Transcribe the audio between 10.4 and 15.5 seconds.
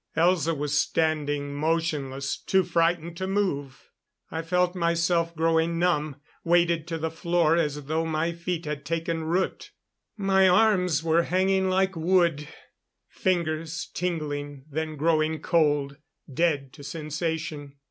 arms were hanging like wood; fingers tingling, then growing